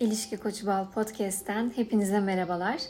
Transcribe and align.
İlişki 0.00 0.36
Koçu 0.36 0.66
Bal 0.66 0.90
Podcast'ten 0.90 1.72
hepinize 1.76 2.20
merhabalar. 2.20 2.80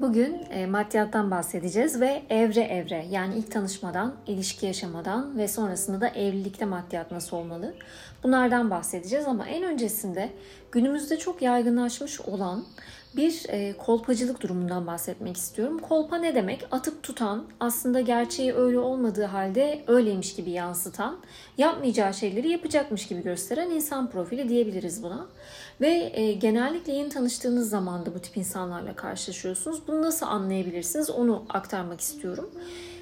Bugün 0.00 0.46
e, 0.50 0.66
maddiyattan 0.66 1.30
bahsedeceğiz 1.30 2.00
ve 2.00 2.22
evre 2.30 2.60
evre 2.60 3.06
yani 3.10 3.34
ilk 3.34 3.50
tanışmadan, 3.50 4.14
ilişki 4.26 4.66
yaşamadan 4.66 5.38
ve 5.38 5.48
sonrasında 5.48 6.00
da 6.00 6.08
evlilikte 6.08 6.64
maddiyat 6.64 7.10
nasıl 7.10 7.36
olmalı? 7.36 7.74
Bunlardan 8.22 8.70
bahsedeceğiz 8.70 9.26
ama 9.26 9.46
en 9.46 9.64
öncesinde 9.64 10.30
günümüzde 10.72 11.18
çok 11.18 11.42
yaygınlaşmış 11.42 12.20
olan 12.20 12.64
bir 13.16 13.42
e, 13.48 13.72
kolpacılık 13.78 14.42
durumundan 14.42 14.86
bahsetmek 14.86 15.36
istiyorum. 15.36 15.78
Kolpa 15.78 16.16
ne 16.16 16.34
demek? 16.34 16.68
Atıp 16.70 17.02
tutan, 17.02 17.44
aslında 17.60 18.00
gerçeği 18.00 18.54
öyle 18.54 18.78
olmadığı 18.78 19.24
halde 19.24 19.84
öyleymiş 19.86 20.34
gibi 20.34 20.50
yansıtan, 20.50 21.18
yapmayacağı 21.58 22.14
şeyleri 22.14 22.48
yapacakmış 22.48 23.06
gibi 23.06 23.22
gösteren 23.22 23.70
insan 23.70 24.10
profili 24.10 24.48
diyebiliriz 24.48 25.02
buna. 25.02 25.26
Ve 25.80 26.10
e, 26.14 26.32
genellikle 26.32 26.92
yeni 26.92 27.08
tanıştığınız 27.08 27.70
zaman 27.70 28.06
da 28.06 28.14
bu 28.14 28.18
tip 28.18 28.36
insanlarla 28.36 28.96
karşılaşıyorsunuz. 28.96 29.88
Bunu 29.88 30.02
nasıl 30.02 30.26
anlayabilirsiniz 30.26 31.10
onu 31.10 31.44
aktarmak 31.48 32.00
istiyorum. 32.00 32.50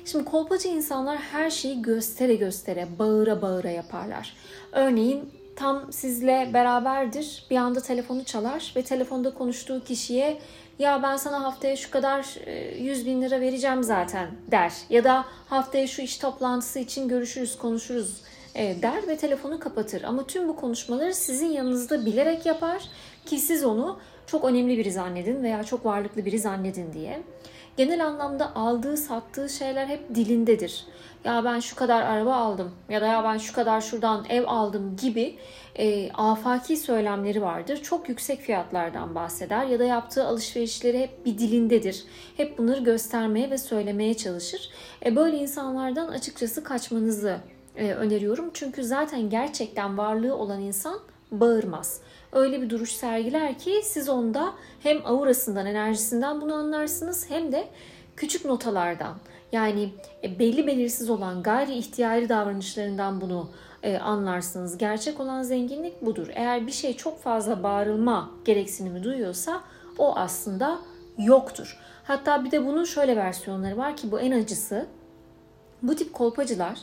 Şimdi 0.04 0.24
kolpacı 0.24 0.68
insanlar 0.68 1.16
her 1.16 1.50
şeyi 1.50 1.82
göstere 1.82 2.34
göstere, 2.34 2.88
bağıra 2.98 3.42
bağıra 3.42 3.70
yaparlar. 3.70 4.36
Örneğin 4.72 5.30
tam 5.56 5.92
sizle 5.92 6.50
beraberdir. 6.54 7.46
Bir 7.50 7.56
anda 7.56 7.80
telefonu 7.80 8.24
çalar 8.24 8.72
ve 8.76 8.82
telefonda 8.82 9.34
konuştuğu 9.34 9.84
kişiye 9.84 10.38
ya 10.78 11.02
ben 11.02 11.16
sana 11.16 11.42
haftaya 11.42 11.76
şu 11.76 11.90
kadar 11.90 12.36
100 12.78 13.02
e, 13.02 13.06
bin 13.06 13.22
lira 13.22 13.40
vereceğim 13.40 13.82
zaten 13.82 14.30
der. 14.50 14.72
Ya 14.90 15.04
da 15.04 15.24
haftaya 15.48 15.86
şu 15.86 16.02
iş 16.02 16.18
toplantısı 16.18 16.78
için 16.78 17.08
görüşürüz 17.08 17.58
konuşuruz 17.58 18.22
e, 18.54 18.82
der 18.82 19.08
ve 19.08 19.16
telefonu 19.16 19.58
kapatır. 19.58 20.02
Ama 20.02 20.26
tüm 20.26 20.48
bu 20.48 20.56
konuşmaları 20.56 21.14
sizin 21.14 21.48
yanınızda 21.48 22.06
bilerek 22.06 22.46
yapar 22.46 22.82
ki 23.26 23.38
siz 23.38 23.64
onu 23.64 23.98
çok 24.26 24.44
önemli 24.44 24.78
biri 24.78 24.92
zannedin 24.92 25.42
veya 25.42 25.64
çok 25.64 25.84
varlıklı 25.84 26.24
biri 26.24 26.38
zannedin 26.38 26.92
diye. 26.92 27.22
Genel 27.76 28.06
anlamda 28.06 28.54
aldığı 28.54 28.96
sattığı 28.96 29.48
şeyler 29.48 29.86
hep 29.86 30.14
dilindedir. 30.14 30.86
Ya 31.24 31.44
ben 31.44 31.60
şu 31.60 31.76
kadar 31.76 32.02
araba 32.02 32.34
aldım 32.34 32.74
ya 32.88 33.00
da 33.00 33.06
ya 33.06 33.24
ben 33.24 33.38
şu 33.38 33.52
kadar 33.52 33.80
şuradan 33.80 34.24
ev 34.28 34.44
aldım 34.46 34.96
gibi 35.02 35.38
e, 35.78 36.12
afaki 36.12 36.76
söylemleri 36.76 37.42
vardır. 37.42 37.82
Çok 37.82 38.08
yüksek 38.08 38.40
fiyatlardan 38.40 39.14
bahseder 39.14 39.66
ya 39.66 39.78
da 39.78 39.84
yaptığı 39.84 40.24
alışverişleri 40.24 40.98
hep 41.00 41.26
bir 41.26 41.38
dilindedir. 41.38 42.04
Hep 42.36 42.58
bunları 42.58 42.80
göstermeye 42.80 43.50
ve 43.50 43.58
söylemeye 43.58 44.14
çalışır. 44.14 44.70
E, 45.06 45.16
böyle 45.16 45.36
insanlardan 45.36 46.08
açıkçası 46.08 46.64
kaçmanızı 46.64 47.38
e, 47.76 47.92
öneriyorum. 47.92 48.50
Çünkü 48.54 48.84
zaten 48.84 49.30
gerçekten 49.30 49.98
varlığı 49.98 50.36
olan 50.36 50.60
insan 50.60 50.98
bağırmaz. 51.40 52.00
Öyle 52.32 52.62
bir 52.62 52.70
duruş 52.70 52.92
sergiler 52.92 53.58
ki 53.58 53.80
siz 53.84 54.08
onda 54.08 54.54
hem 54.82 55.06
aurasından, 55.06 55.66
enerjisinden 55.66 56.40
bunu 56.40 56.54
anlarsınız 56.54 57.30
hem 57.30 57.52
de 57.52 57.68
küçük 58.16 58.44
notalardan 58.44 59.14
yani 59.52 59.88
e, 60.24 60.38
belli 60.38 60.66
belirsiz 60.66 61.10
olan 61.10 61.42
gayri 61.42 61.74
ihtiyari 61.74 62.28
davranışlarından 62.28 63.20
bunu 63.20 63.50
e, 63.82 63.98
anlarsınız. 63.98 64.78
Gerçek 64.78 65.20
olan 65.20 65.42
zenginlik 65.42 66.02
budur. 66.02 66.26
Eğer 66.34 66.66
bir 66.66 66.72
şey 66.72 66.96
çok 66.96 67.22
fazla 67.22 67.62
bağırılma 67.62 68.30
gereksinimi 68.44 69.02
duyuyorsa 69.04 69.60
o 69.98 70.16
aslında 70.16 70.78
yoktur. 71.18 71.78
Hatta 72.04 72.44
bir 72.44 72.50
de 72.50 72.66
bunun 72.66 72.84
şöyle 72.84 73.16
versiyonları 73.16 73.76
var 73.76 73.96
ki 73.96 74.10
bu 74.12 74.20
en 74.20 74.30
acısı. 74.30 74.86
Bu 75.82 75.96
tip 75.96 76.12
kolpacılar 76.12 76.78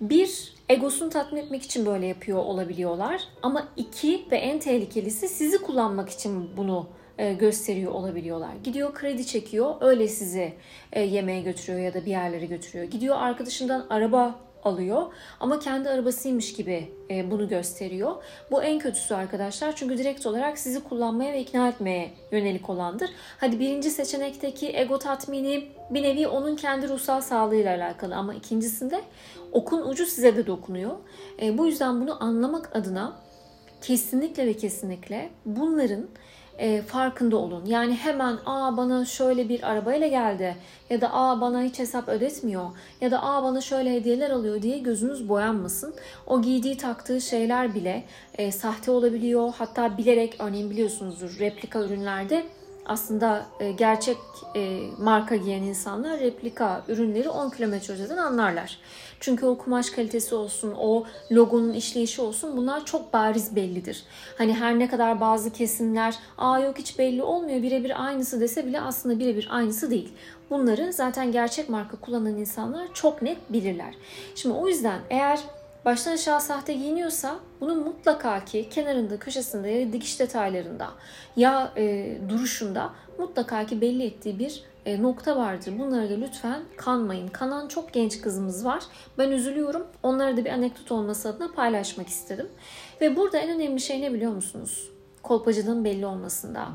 bir, 0.00 0.54
egosunu 0.70 1.10
tatmin 1.10 1.40
etmek 1.40 1.62
için 1.62 1.86
böyle 1.86 2.06
yapıyor 2.06 2.38
olabiliyorlar. 2.38 3.22
Ama 3.42 3.68
iki 3.76 4.26
ve 4.30 4.36
en 4.36 4.58
tehlikelisi 4.58 5.28
sizi 5.28 5.58
kullanmak 5.58 6.10
için 6.10 6.56
bunu 6.56 6.86
e, 7.18 7.32
gösteriyor 7.32 7.92
olabiliyorlar. 7.92 8.50
Gidiyor 8.64 8.94
kredi 8.94 9.26
çekiyor, 9.26 9.74
öyle 9.80 10.08
sizi 10.08 10.52
e, 10.92 11.00
yemeğe 11.00 11.42
götürüyor 11.42 11.80
ya 11.80 11.94
da 11.94 12.06
bir 12.06 12.10
yerlere 12.10 12.46
götürüyor. 12.46 12.84
Gidiyor 12.84 13.16
arkadaşından 13.16 13.86
araba 13.90 14.34
alıyor 14.64 15.02
ama 15.40 15.58
kendi 15.58 15.88
arabasıymış 15.88 16.52
gibi 16.52 16.92
e, 17.10 17.30
bunu 17.30 17.48
gösteriyor. 17.48 18.22
Bu 18.50 18.62
en 18.62 18.78
kötüsü 18.78 19.14
arkadaşlar 19.14 19.76
çünkü 19.76 19.98
direkt 19.98 20.26
olarak 20.26 20.58
sizi 20.58 20.84
kullanmaya 20.84 21.32
ve 21.32 21.40
ikna 21.40 21.68
etmeye 21.68 22.10
yönelik 22.32 22.70
olandır. 22.70 23.10
Hadi 23.38 23.58
birinci 23.58 23.90
seçenekteki 23.90 24.76
ego 24.76 24.98
tatmini 24.98 25.68
bir 25.90 26.02
nevi 26.02 26.28
onun 26.28 26.56
kendi 26.56 26.88
ruhsal 26.88 27.20
sağlığıyla 27.20 27.76
alakalı 27.76 28.16
ama 28.16 28.34
ikincisinde 28.34 29.00
okun 29.52 29.82
ucu 29.90 30.06
size 30.06 30.36
de 30.36 30.46
dokunuyor. 30.46 30.96
E, 31.42 31.58
bu 31.58 31.66
yüzden 31.66 32.00
bunu 32.00 32.24
anlamak 32.24 32.76
adına 32.76 33.16
kesinlikle 33.82 34.46
ve 34.46 34.54
kesinlikle 34.54 35.30
bunların 35.46 36.06
e, 36.60 36.82
farkında 36.82 37.36
olun. 37.36 37.64
Yani 37.66 37.94
hemen 37.94 38.38
aa 38.46 38.76
bana 38.76 39.04
şöyle 39.04 39.48
bir 39.48 39.70
arabayla 39.70 40.06
geldi 40.06 40.56
ya 40.90 41.00
da 41.00 41.14
aa 41.14 41.40
bana 41.40 41.62
hiç 41.62 41.78
hesap 41.78 42.08
ödetmiyor 42.08 42.70
ya 43.00 43.10
da 43.10 43.22
aa 43.22 43.42
bana 43.42 43.60
şöyle 43.60 43.94
hediyeler 43.94 44.30
alıyor 44.30 44.62
diye 44.62 44.78
gözünüz 44.78 45.28
boyanmasın. 45.28 45.94
O 46.26 46.42
giydiği 46.42 46.76
taktığı 46.76 47.20
şeyler 47.20 47.74
bile 47.74 48.04
e, 48.38 48.52
sahte 48.52 48.90
olabiliyor. 48.90 49.52
Hatta 49.58 49.98
bilerek 49.98 50.36
örneğin 50.38 50.70
biliyorsunuzdur 50.70 51.38
replika 51.38 51.80
ürünlerde 51.80 52.44
aslında 52.90 53.46
e, 53.60 53.72
gerçek 53.72 54.16
e, 54.56 54.80
marka 54.98 55.36
giyen 55.36 55.62
insanlar 55.62 56.20
replika 56.20 56.84
ürünleri 56.88 57.28
10 57.28 57.50
kilometre 57.50 57.94
öteden 57.94 58.16
anlarlar. 58.16 58.78
Çünkü 59.20 59.46
o 59.46 59.58
kumaş 59.58 59.90
kalitesi 59.90 60.34
olsun, 60.34 60.74
o 60.78 61.04
logonun 61.32 61.72
işleyişi 61.72 62.22
olsun 62.22 62.56
bunlar 62.56 62.84
çok 62.84 63.12
bariz 63.12 63.56
bellidir. 63.56 64.04
Hani 64.38 64.54
her 64.54 64.78
ne 64.78 64.88
kadar 64.88 65.20
bazı 65.20 65.52
kesimler 65.52 66.14
aa 66.38 66.58
yok 66.58 66.78
hiç 66.78 66.98
belli 66.98 67.22
olmuyor 67.22 67.62
birebir 67.62 68.04
aynısı 68.06 68.40
dese 68.40 68.66
bile 68.66 68.80
aslında 68.80 69.18
birebir 69.18 69.48
aynısı 69.50 69.90
değil. 69.90 70.12
Bunları 70.50 70.92
zaten 70.92 71.32
gerçek 71.32 71.68
marka 71.68 71.96
kullanan 71.96 72.36
insanlar 72.36 72.94
çok 72.94 73.22
net 73.22 73.52
bilirler. 73.52 73.94
Şimdi 74.34 74.54
o 74.54 74.68
yüzden 74.68 75.00
eğer 75.10 75.40
baştan 75.84 76.12
aşağı 76.12 76.40
sahte 76.40 76.74
giyiniyorsa 76.74 77.36
bunun 77.60 77.78
mutlaka 77.78 78.44
ki 78.44 78.68
kenarında, 78.70 79.18
köşesinde 79.18 79.68
ya 79.68 79.92
dikiş 79.92 80.20
detaylarında 80.20 80.90
ya 81.36 81.72
e, 81.76 82.16
duruşunda 82.28 82.90
mutlaka 83.18 83.66
ki 83.66 83.80
belli 83.80 84.04
ettiği 84.04 84.38
bir 84.38 84.64
e, 84.86 85.02
nokta 85.02 85.36
vardır. 85.36 85.72
Bunları 85.78 86.10
da 86.10 86.14
lütfen 86.14 86.62
kanmayın. 86.76 87.28
Kanan 87.28 87.68
çok 87.68 87.92
genç 87.92 88.20
kızımız 88.20 88.64
var. 88.64 88.82
Ben 89.18 89.30
üzülüyorum. 89.30 89.86
Onlara 90.02 90.36
da 90.36 90.44
bir 90.44 90.50
anekdot 90.50 90.92
olması 90.92 91.28
adına 91.28 91.52
paylaşmak 91.52 92.08
istedim. 92.08 92.48
Ve 93.00 93.16
burada 93.16 93.38
en 93.38 93.50
önemli 93.50 93.80
şey 93.80 94.02
ne 94.02 94.12
biliyor 94.12 94.32
musunuz? 94.32 94.90
Kolpacılığın 95.22 95.84
belli 95.84 96.06
olmasında. 96.06 96.68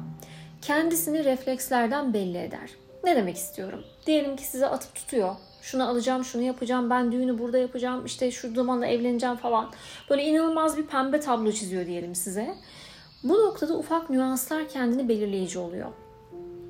Kendisini 0.61 1.25
reflekslerden 1.25 2.13
belli 2.13 2.37
eder. 2.37 2.69
Ne 3.03 3.15
demek 3.15 3.35
istiyorum? 3.35 3.83
Diyelim 4.05 4.35
ki 4.35 4.43
size 4.43 4.67
atıp 4.67 4.95
tutuyor 4.95 5.35
şunu 5.65 5.89
alacağım, 5.89 6.23
şunu 6.23 6.41
yapacağım, 6.41 6.89
ben 6.89 7.11
düğünü 7.11 7.39
burada 7.39 7.57
yapacağım, 7.57 8.05
işte 8.05 8.31
şu 8.31 8.53
zamanla 8.53 8.87
evleneceğim 8.87 9.35
falan. 9.35 9.71
Böyle 10.09 10.23
inanılmaz 10.23 10.77
bir 10.77 10.85
pembe 10.85 11.19
tablo 11.19 11.51
çiziyor 11.51 11.85
diyelim 11.85 12.15
size. 12.15 12.55
Bu 13.23 13.33
noktada 13.33 13.77
ufak 13.77 14.09
nüanslar 14.09 14.69
kendini 14.69 15.09
belirleyici 15.09 15.59
oluyor. 15.59 15.91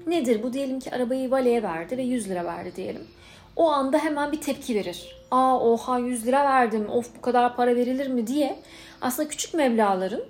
Nedir 0.08 0.44
bu? 0.44 0.54
Diyelim 0.54 0.80
ki 0.80 0.92
arabayı 0.92 1.32
valeye 1.32 1.64
verdi 1.64 1.98
ve 1.98 2.02
100 2.02 2.30
lira 2.30 2.46
verdi 2.46 2.76
diyelim. 2.76 3.08
O 3.56 3.70
anda 3.72 3.98
hemen 3.98 4.32
bir 4.32 4.42
tepki 4.42 4.76
verir. 4.76 5.16
Aa 5.32 5.60
oha 5.60 6.00
100 6.00 6.28
lira 6.28 6.44
verdim, 6.44 6.90
of 6.90 7.18
bu 7.18 7.22
kadar 7.22 7.56
para 7.56 7.76
verilir 7.76 8.08
mi 8.08 8.28
diye 8.28 8.60
aslında 9.02 9.30
küçük 9.30 9.54
meblaların 9.54 10.24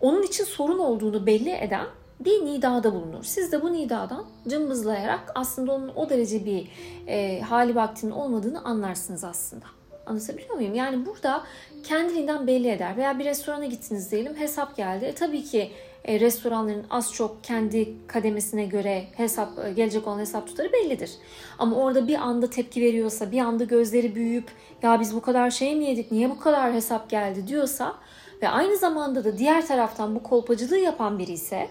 onun 0.00 0.22
için 0.22 0.44
sorun 0.44 0.78
olduğunu 0.78 1.26
belli 1.26 1.50
eden 1.50 1.86
bir 2.20 2.44
nidada 2.44 2.94
bulunur. 2.94 3.24
Siz 3.24 3.52
de 3.52 3.62
bu 3.62 3.72
nidadan 3.72 4.24
cımbızlayarak 4.48 5.32
aslında 5.34 5.72
onun 5.72 5.88
o 5.96 6.08
derece 6.08 6.44
bir 6.44 6.68
e, 7.06 7.40
hali 7.40 7.74
vaktinin 7.74 8.12
olmadığını 8.12 8.64
anlarsınız 8.64 9.24
aslında. 9.24 9.64
Anlatabiliyor 10.06 10.54
muyum? 10.54 10.74
Yani 10.74 11.06
burada 11.06 11.44
kendiliğinden 11.84 12.46
belli 12.46 12.68
eder. 12.68 12.96
Veya 12.96 13.18
bir 13.18 13.24
restorana 13.24 13.66
gittiniz 13.66 14.10
diyelim 14.10 14.36
hesap 14.36 14.76
geldi. 14.76 15.04
E, 15.04 15.14
tabii 15.14 15.44
ki 15.44 15.70
e, 16.04 16.20
restoranların 16.20 16.86
az 16.90 17.12
çok 17.12 17.44
kendi 17.44 18.06
kademesine 18.06 18.64
göre 18.64 19.04
hesap 19.16 19.48
e, 19.58 19.72
gelecek 19.72 20.06
olan 20.06 20.18
hesap 20.18 20.46
tutarı 20.46 20.72
bellidir. 20.72 21.10
Ama 21.58 21.76
orada 21.76 22.08
bir 22.08 22.14
anda 22.14 22.50
tepki 22.50 22.80
veriyorsa, 22.80 23.32
bir 23.32 23.40
anda 23.40 23.64
gözleri 23.64 24.14
büyüyüp 24.14 24.50
ya 24.82 25.00
biz 25.00 25.14
bu 25.14 25.20
kadar 25.20 25.50
şey 25.50 25.76
mi 25.76 25.84
yedik, 25.84 26.12
niye 26.12 26.30
bu 26.30 26.40
kadar 26.40 26.72
hesap 26.72 27.10
geldi 27.10 27.46
diyorsa 27.46 27.94
ve 28.42 28.48
aynı 28.48 28.76
zamanda 28.76 29.24
da 29.24 29.38
diğer 29.38 29.66
taraftan 29.66 30.14
bu 30.14 30.22
kolpacılığı 30.22 30.78
yapan 30.78 31.18
biri 31.18 31.32
ise 31.32 31.68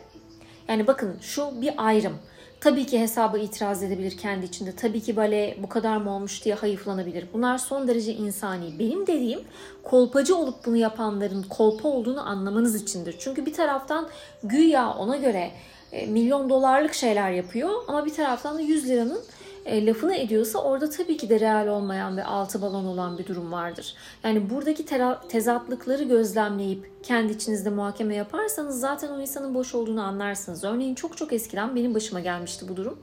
yani 0.69 0.87
bakın 0.87 1.17
şu 1.21 1.61
bir 1.61 1.73
ayrım. 1.77 2.13
Tabii 2.61 2.85
ki 2.85 2.99
hesabı 2.99 3.39
itiraz 3.39 3.83
edebilir 3.83 4.17
kendi 4.17 4.45
içinde. 4.45 4.75
Tabii 4.75 5.01
ki 5.01 5.15
bale 5.15 5.57
bu 5.63 5.69
kadar 5.69 5.97
mı 5.97 6.15
olmuş 6.15 6.45
diye 6.45 6.55
hayıflanabilir. 6.55 7.25
Bunlar 7.33 7.57
son 7.57 7.87
derece 7.87 8.13
insani. 8.13 8.79
Benim 8.79 9.07
dediğim 9.07 9.41
kolpacı 9.83 10.35
olup 10.35 10.65
bunu 10.65 10.77
yapanların 10.77 11.43
kolpa 11.43 11.89
olduğunu 11.89 12.29
anlamanız 12.29 12.75
içindir. 12.75 13.15
Çünkü 13.19 13.45
bir 13.45 13.53
taraftan 13.53 14.09
güya 14.43 14.93
ona 14.93 15.17
göre 15.17 15.51
e, 15.91 16.05
milyon 16.05 16.49
dolarlık 16.49 16.93
şeyler 16.93 17.31
yapıyor 17.31 17.69
ama 17.87 18.05
bir 18.05 18.13
taraftan 18.13 18.57
da 18.57 18.61
100 18.61 18.89
liranın 18.89 19.21
e, 19.69 19.85
lafını 19.85 20.15
ediyorsa 20.15 20.59
orada 20.59 20.89
tabii 20.89 21.17
ki 21.17 21.29
de 21.29 21.39
real 21.39 21.67
olmayan 21.67 22.17
ve 22.17 22.23
altı 22.23 22.61
balon 22.61 22.85
olan 22.85 23.17
bir 23.17 23.27
durum 23.27 23.51
vardır. 23.51 23.93
Yani 24.23 24.49
buradaki 24.49 24.85
tezatlıkları 25.29 26.03
gözlemleyip 26.03 27.03
kendi 27.03 27.33
içinizde 27.33 27.69
muhakeme 27.69 28.15
yaparsanız 28.15 28.79
zaten 28.79 29.09
o 29.09 29.21
insanın 29.21 29.55
boş 29.55 29.75
olduğunu 29.75 30.03
anlarsınız. 30.03 30.63
Örneğin 30.63 30.95
çok 30.95 31.17
çok 31.17 31.33
eskiden 31.33 31.75
benim 31.75 31.95
başıma 31.95 32.19
gelmişti 32.19 32.65
bu 32.69 32.77
durum. 32.77 32.99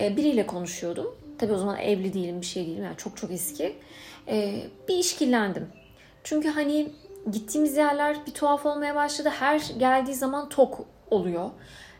E, 0.00 0.16
biriyle 0.16 0.46
konuşuyordum. 0.46 1.16
Tabii 1.38 1.52
o 1.52 1.58
zaman 1.58 1.78
evli 1.78 2.12
değilim, 2.14 2.40
bir 2.40 2.46
şey 2.46 2.66
değilim. 2.66 2.84
Yani 2.84 2.96
çok 2.96 3.16
çok 3.16 3.30
eski. 3.30 3.76
E, 4.28 4.62
bir 4.88 4.98
işkillendim. 4.98 5.68
Çünkü 6.24 6.48
hani 6.48 6.92
gittiğimiz 7.32 7.76
yerler 7.76 8.16
bir 8.26 8.32
tuhaf 8.32 8.66
olmaya 8.66 8.94
başladı. 8.94 9.28
Her 9.28 9.58
geldiği 9.78 10.14
zaman 10.14 10.48
tok 10.48 10.86
oluyor. 11.10 11.50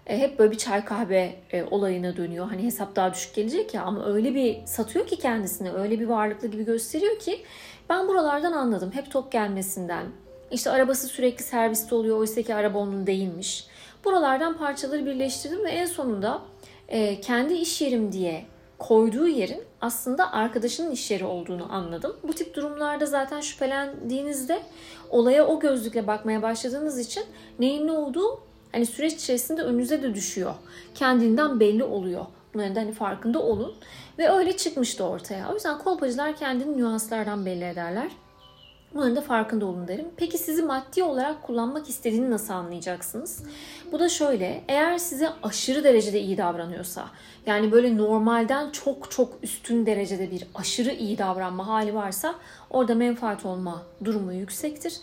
E, 0.07 0.19
hep 0.19 0.39
böyle 0.39 0.51
bir 0.51 0.59
çay 0.59 0.85
kahve 0.85 1.35
e, 1.53 1.65
olayına 1.65 2.17
dönüyor. 2.17 2.49
Hani 2.49 2.63
hesap 2.63 2.97
daha 2.97 3.15
düşük 3.15 3.35
gelecek 3.35 3.75
ya 3.75 3.83
ama 3.83 4.07
öyle 4.07 4.35
bir 4.35 4.67
satıyor 4.67 5.07
ki 5.07 5.19
kendisini, 5.19 5.73
öyle 5.73 6.01
bir 6.01 6.07
varlıklı 6.07 6.49
gibi 6.49 6.65
gösteriyor 6.65 7.19
ki 7.19 7.41
ben 7.89 8.09
buralardan 8.09 8.53
anladım. 8.53 8.91
Hep 8.95 9.11
tok 9.11 9.33
gelmesinden. 9.33 10.07
İşte 10.51 10.71
arabası 10.71 11.07
sürekli 11.07 11.45
serviste 11.45 11.95
oluyor. 11.95 12.19
Oysa 12.19 12.43
ki 12.43 12.55
araba 12.55 12.79
onun 12.79 13.07
değilmiş. 13.07 13.67
Buralardan 14.05 14.57
parçaları 14.59 15.07
birleştirdim 15.07 15.65
ve 15.65 15.71
en 15.71 15.87
sonunda 15.87 16.43
e, 16.89 17.21
kendi 17.21 17.55
iş 17.55 17.81
yerim 17.81 18.13
diye 18.13 18.45
koyduğu 18.79 19.29
yerin 19.29 19.63
aslında 19.81 20.33
arkadaşının 20.33 20.91
iş 20.91 21.11
yeri 21.11 21.25
olduğunu 21.25 21.73
anladım. 21.73 22.17
Bu 22.23 22.33
tip 22.33 22.55
durumlarda 22.55 23.07
zaten 23.07 23.41
şüphelendiğinizde 23.41 24.63
olaya 25.11 25.47
o 25.47 25.61
gözlükle 25.61 26.07
bakmaya 26.07 26.43
başladığınız 26.43 26.99
için 26.99 27.25
neyin 27.59 27.87
ne 27.87 27.93
olduğu 27.93 28.41
hani 28.75 28.87
süreç 28.87 29.13
içerisinde 29.13 29.63
önünüze 29.63 30.03
de 30.03 30.15
düşüyor. 30.15 30.55
Kendinden 30.95 31.61
belli 31.61 31.85
oluyor. 31.85 32.27
Bunların 32.55 32.75
da 32.75 32.81
hani 32.81 32.93
farkında 32.93 33.43
olun. 33.43 33.75
Ve 34.19 34.31
öyle 34.31 34.57
çıkmıştı 34.57 35.05
ortaya. 35.05 35.51
O 35.51 35.55
yüzden 35.55 35.79
kolpacılar 35.79 36.37
kendini 36.37 36.79
nüanslardan 36.79 37.47
belli 37.47 37.65
ederler. 37.65 38.11
Bunların 38.95 39.17
da 39.17 39.21
farkında 39.21 39.67
olun 39.67 39.89
derim. 39.89 40.07
Peki 40.17 40.39
sizi 40.39 40.63
maddi 40.63 41.03
olarak 41.03 41.43
kullanmak 41.43 41.89
istediğini 41.89 42.31
nasıl 42.31 42.55
anlayacaksınız? 42.55 43.43
Bu 43.93 43.99
da 43.99 44.09
şöyle. 44.09 44.65
Eğer 44.69 44.99
size 44.99 45.29
aşırı 45.43 45.85
derecede 45.85 46.21
iyi 46.21 46.39
davranıyorsa, 46.39 47.05
yani 47.47 47.73
böyle 47.73 47.97
normalden 47.97 48.71
çok 48.71 49.11
çok 49.11 49.33
üstün 49.43 49.87
derecede 49.87 50.31
bir 50.31 50.47
aşırı 50.55 50.91
iyi 50.91 51.19
davranma 51.19 51.67
hali 51.67 51.95
varsa 51.95 52.35
orada 52.71 52.95
menfaat 52.95 53.47
olma 53.47 53.83
durumu 54.05 54.33
yüksektir. 54.33 54.95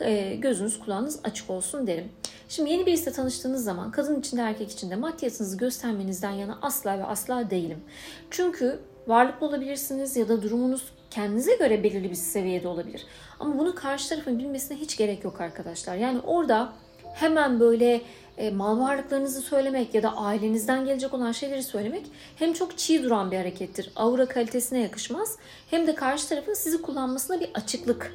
E, 0.00 0.34
gözünüz 0.34 0.80
kulağınız 0.80 1.20
açık 1.24 1.50
olsun 1.50 1.86
derim. 1.86 2.08
Şimdi 2.48 2.70
yeni 2.70 2.86
birisiyle 2.86 3.12
tanıştığınız 3.12 3.64
zaman 3.64 3.90
kadın 3.90 4.20
içinde 4.20 4.42
erkek 4.42 4.70
içinde 4.70 4.96
maddiyatınızı 4.96 5.56
göstermenizden 5.56 6.30
yana 6.30 6.58
asla 6.62 6.98
ve 6.98 7.04
asla 7.04 7.50
değilim. 7.50 7.78
Çünkü 8.30 8.78
varlıklı 9.06 9.46
olabilirsiniz 9.46 10.16
ya 10.16 10.28
da 10.28 10.42
durumunuz 10.42 10.82
kendinize 11.10 11.54
göre 11.54 11.82
belirli 11.82 12.10
bir 12.10 12.14
seviyede 12.14 12.68
olabilir. 12.68 13.06
Ama 13.40 13.58
bunu 13.58 13.74
karşı 13.74 14.08
tarafın 14.08 14.38
bilmesine 14.38 14.78
hiç 14.78 14.96
gerek 14.96 15.24
yok 15.24 15.40
arkadaşlar. 15.40 15.96
Yani 15.96 16.20
orada 16.20 16.72
hemen 17.14 17.60
böyle 17.60 18.00
e, 18.38 18.50
mal 18.50 18.80
varlıklarınızı 18.80 19.40
söylemek 19.40 19.94
ya 19.94 20.02
da 20.02 20.16
ailenizden 20.16 20.84
gelecek 20.84 21.14
olan 21.14 21.32
şeyleri 21.32 21.62
söylemek 21.62 22.06
hem 22.36 22.52
çok 22.52 22.78
çiğ 22.78 23.02
duran 23.02 23.30
bir 23.30 23.36
harekettir. 23.36 23.90
Aura 23.96 24.26
kalitesine 24.26 24.80
yakışmaz. 24.80 25.36
Hem 25.70 25.86
de 25.86 25.94
karşı 25.94 26.28
tarafın 26.28 26.54
sizi 26.54 26.82
kullanmasına 26.82 27.40
bir 27.40 27.50
açıklık 27.54 28.12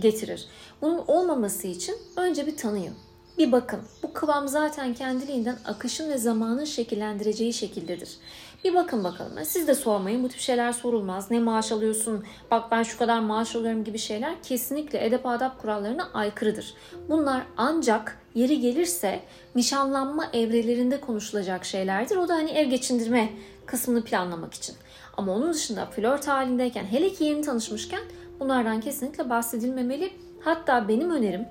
getirir. 0.00 0.46
Bunun 0.82 1.04
olmaması 1.06 1.66
için 1.66 1.94
önce 2.16 2.46
bir 2.46 2.56
tanıyın. 2.56 2.94
Bir 3.38 3.52
bakın. 3.52 3.80
Bu 4.02 4.12
kıvam 4.12 4.48
zaten 4.48 4.94
kendiliğinden 4.94 5.58
akışın 5.64 6.10
ve 6.10 6.18
zamanın 6.18 6.64
şekillendireceği 6.64 7.52
şekildedir. 7.52 8.16
Bir 8.64 8.74
bakın 8.74 9.04
bakalım. 9.04 9.32
Siz 9.44 9.68
de 9.68 9.74
sormayın. 9.74 10.22
Bu 10.24 10.28
tip 10.28 10.40
şeyler 10.40 10.72
sorulmaz. 10.72 11.30
Ne 11.30 11.38
maaş 11.38 11.72
alıyorsun? 11.72 12.24
Bak 12.50 12.70
ben 12.70 12.82
şu 12.82 12.98
kadar 12.98 13.20
maaş 13.20 13.56
alıyorum 13.56 13.84
gibi 13.84 13.98
şeyler 13.98 14.42
kesinlikle 14.42 15.06
edep 15.06 15.26
adap 15.26 15.62
kurallarına 15.62 16.08
aykırıdır. 16.14 16.74
Bunlar 17.08 17.42
ancak 17.56 18.18
yeri 18.34 18.60
gelirse 18.60 19.20
nişanlanma 19.54 20.26
evrelerinde 20.32 21.00
konuşulacak 21.00 21.64
şeylerdir. 21.64 22.16
O 22.16 22.28
da 22.28 22.34
hani 22.34 22.50
ev 22.50 22.68
geçindirme 22.68 23.32
kısmını 23.66 24.04
planlamak 24.04 24.54
için. 24.54 24.76
Ama 25.16 25.32
onun 25.32 25.52
dışında 25.52 25.86
flört 25.86 26.28
halindeyken 26.28 26.84
hele 26.84 27.12
ki 27.12 27.24
yeni 27.24 27.42
tanışmışken 27.42 28.00
bunlardan 28.40 28.80
kesinlikle 28.80 29.30
bahsedilmemeli. 29.30 30.12
Hatta 30.40 30.88
benim 30.88 31.10
önerim 31.10 31.46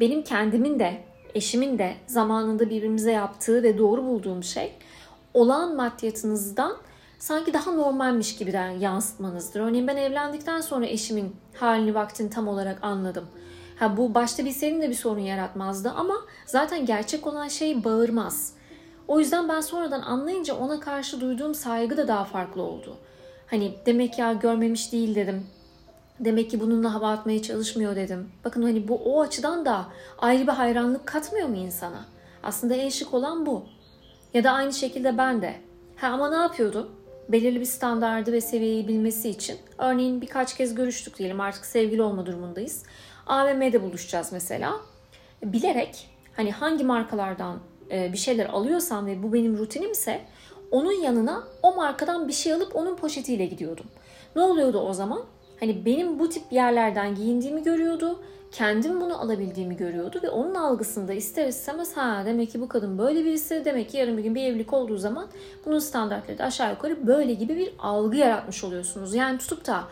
benim 0.00 0.22
kendimin 0.22 0.78
de 0.78 1.02
eşimin 1.34 1.78
de 1.78 1.94
zamanında 2.06 2.70
birbirimize 2.70 3.12
yaptığı 3.12 3.62
ve 3.62 3.78
doğru 3.78 4.04
bulduğum 4.04 4.42
şey 4.42 4.72
olan 5.34 5.76
maddiyatınızdan 5.76 6.76
sanki 7.18 7.54
daha 7.54 7.72
normalmiş 7.72 8.36
gibi 8.36 8.50
yansıtmanızdır. 8.80 9.60
Örneğin 9.60 9.86
ben 9.86 9.96
evlendikten 9.96 10.60
sonra 10.60 10.86
eşimin 10.86 11.36
halini 11.54 11.94
vaktini 11.94 12.30
tam 12.30 12.48
olarak 12.48 12.78
anladım. 12.82 13.24
Ha 13.78 13.96
bu 13.96 14.14
başta 14.14 14.44
bilseydim 14.44 14.82
de 14.82 14.90
bir 14.90 14.94
sorun 14.94 15.20
yaratmazdı 15.20 15.90
ama 15.90 16.14
zaten 16.46 16.86
gerçek 16.86 17.26
olan 17.26 17.48
şey 17.48 17.84
bağırmaz. 17.84 18.54
O 19.08 19.20
yüzden 19.20 19.48
ben 19.48 19.60
sonradan 19.60 20.02
anlayınca 20.02 20.54
ona 20.54 20.80
karşı 20.80 21.20
duyduğum 21.20 21.54
saygı 21.54 21.96
da 21.96 22.08
daha 22.08 22.24
farklı 22.24 22.62
oldu. 22.62 22.96
Hani 23.46 23.74
demek 23.86 24.18
ya 24.18 24.32
görmemiş 24.32 24.92
değil 24.92 25.14
dedim. 25.14 25.46
Demek 26.20 26.50
ki 26.50 26.60
bununla 26.60 26.94
hava 26.94 27.10
atmaya 27.10 27.42
çalışmıyor 27.42 27.96
dedim. 27.96 28.30
Bakın 28.44 28.62
hani 28.62 28.88
bu 28.88 28.94
o 29.04 29.22
açıdan 29.22 29.64
da 29.64 29.86
ayrı 30.18 30.42
bir 30.42 30.52
hayranlık 30.52 31.06
katmıyor 31.06 31.48
mu 31.48 31.56
insana? 31.56 32.04
Aslında 32.42 32.74
en 32.74 32.88
şık 32.88 33.14
olan 33.14 33.46
bu. 33.46 33.64
Ya 34.34 34.44
da 34.44 34.50
aynı 34.50 34.72
şekilde 34.72 35.18
ben 35.18 35.42
de. 35.42 35.54
Ha 35.96 36.06
ama 36.06 36.30
ne 36.30 36.36
yapıyordum? 36.36 36.90
Belirli 37.28 37.60
bir 37.60 37.64
standardı 37.64 38.32
ve 38.32 38.40
seviyeyi 38.40 38.88
bilmesi 38.88 39.28
için. 39.28 39.58
Örneğin 39.78 40.20
birkaç 40.20 40.56
kez 40.56 40.74
görüştük 40.74 41.18
diyelim 41.18 41.40
artık 41.40 41.66
sevgili 41.66 42.02
olma 42.02 42.26
durumundayız. 42.26 42.82
AVM'de 43.26 43.82
buluşacağız 43.82 44.32
mesela. 44.32 44.72
Bilerek 45.44 46.08
hani 46.36 46.52
hangi 46.52 46.84
markalardan 46.84 47.58
e, 47.90 48.12
bir 48.12 48.18
şeyler 48.18 48.46
alıyorsam 48.46 49.06
ve 49.06 49.22
bu 49.22 49.32
benim 49.32 49.58
rutinimse 49.58 50.20
onun 50.70 51.02
yanına 51.02 51.44
o 51.62 51.76
markadan 51.76 52.28
bir 52.28 52.32
şey 52.32 52.52
alıp 52.52 52.76
onun 52.76 52.96
poşetiyle 52.96 53.46
gidiyordum. 53.46 53.86
Ne 54.36 54.42
oluyordu 54.42 54.78
o 54.78 54.92
zaman? 54.92 55.24
Hani 55.60 55.84
benim 55.84 56.18
bu 56.18 56.28
tip 56.28 56.42
yerlerden 56.50 57.14
giyindiğimi 57.14 57.62
görüyordu. 57.62 58.18
Kendim 58.52 59.00
bunu 59.00 59.20
alabildiğimi 59.20 59.76
görüyordu 59.76 60.20
ve 60.22 60.30
onun 60.30 60.54
algısında 60.54 61.12
ister 61.12 61.46
istemez 61.46 61.96
ha 61.96 62.22
demek 62.26 62.50
ki 62.50 62.60
bu 62.60 62.68
kadın 62.68 62.98
böyle 62.98 63.24
birisi 63.24 63.64
demek 63.64 63.90
ki 63.90 63.96
yarın 63.96 64.18
bir 64.18 64.22
gün 64.22 64.34
bir 64.34 64.42
evlilik 64.42 64.72
olduğu 64.72 64.98
zaman 64.98 65.26
bunun 65.66 65.78
standartları 65.78 66.38
da 66.38 66.44
aşağı 66.44 66.70
yukarı 66.70 67.06
böyle 67.06 67.34
gibi 67.34 67.56
bir 67.56 67.72
algı 67.78 68.16
yaratmış 68.16 68.64
oluyorsunuz. 68.64 69.14
Yani 69.14 69.38
tutup 69.38 69.66
da 69.66 69.84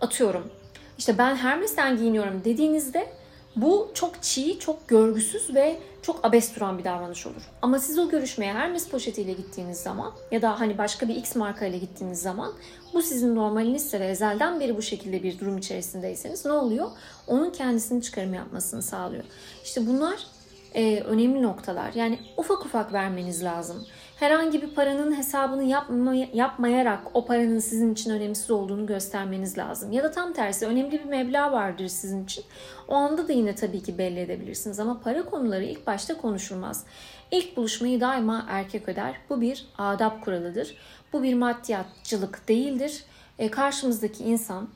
atıyorum 0.00 0.50
işte 0.98 1.18
ben 1.18 1.36
Hermes'ten 1.36 1.96
giyiniyorum 1.96 2.42
dediğinizde 2.44 3.06
bu 3.56 3.90
çok 3.94 4.22
çiğ, 4.22 4.58
çok 4.58 4.88
görgüsüz 4.88 5.54
ve 5.54 5.78
çok 6.02 6.24
abes 6.24 6.56
duran 6.56 6.78
bir 6.78 6.84
davranış 6.84 7.26
olur. 7.26 7.42
Ama 7.62 7.78
siz 7.78 7.98
o 7.98 8.08
görüşmeye 8.08 8.52
Hermes 8.52 8.88
poşetiyle 8.88 9.32
gittiğiniz 9.32 9.78
zaman 9.78 10.12
ya 10.30 10.42
da 10.42 10.60
hani 10.60 10.78
başka 10.78 11.08
bir 11.08 11.16
X 11.16 11.36
marka 11.36 11.66
ile 11.66 11.78
gittiğiniz 11.78 12.22
zaman 12.22 12.52
bu 12.94 13.02
sizin 13.02 13.36
normalinizse 13.36 14.00
ve 14.00 14.06
ezelden 14.06 14.60
beri 14.60 14.76
bu 14.76 14.82
şekilde 14.82 15.22
bir 15.22 15.38
durum 15.38 15.58
içerisindeyseniz 15.58 16.44
ne 16.44 16.52
oluyor? 16.52 16.90
Onun 17.26 17.50
kendisini 17.50 18.02
çıkarım 18.02 18.34
yapmasını 18.34 18.82
sağlıyor. 18.82 19.24
İşte 19.64 19.86
bunlar 19.86 20.26
e, 20.74 21.00
önemli 21.00 21.42
noktalar. 21.42 21.92
Yani 21.94 22.18
ufak 22.36 22.66
ufak 22.66 22.92
vermeniz 22.92 23.44
lazım. 23.44 23.86
Herhangi 24.22 24.62
bir 24.62 24.68
paranın 24.68 25.16
hesabını 25.16 25.64
yapma, 25.64 26.14
yapmayarak 26.14 27.00
o 27.14 27.24
paranın 27.24 27.58
sizin 27.58 27.92
için 27.92 28.10
önemsiz 28.10 28.50
olduğunu 28.50 28.86
göstermeniz 28.86 29.58
lazım. 29.58 29.92
Ya 29.92 30.04
da 30.04 30.10
tam 30.10 30.32
tersi 30.32 30.66
önemli 30.66 30.92
bir 30.92 31.04
meblağ 31.04 31.52
vardır 31.52 31.88
sizin 31.88 32.24
için. 32.24 32.44
O 32.88 32.94
anda 32.94 33.28
da 33.28 33.32
yine 33.32 33.54
tabii 33.54 33.82
ki 33.82 33.98
belli 33.98 34.20
edebilirsiniz 34.20 34.80
ama 34.80 35.00
para 35.00 35.24
konuları 35.24 35.64
ilk 35.64 35.86
başta 35.86 36.16
konuşulmaz. 36.16 36.84
İlk 37.30 37.56
buluşmayı 37.56 38.00
daima 38.00 38.46
erkek 38.48 38.88
öder. 38.88 39.16
Bu 39.30 39.40
bir 39.40 39.66
adap 39.78 40.24
kuralıdır. 40.24 40.76
Bu 41.12 41.22
bir 41.22 41.34
maddiyatçılık 41.34 42.48
değildir. 42.48 43.04
E, 43.38 43.50
karşımızdaki 43.50 44.24
insan 44.24 44.68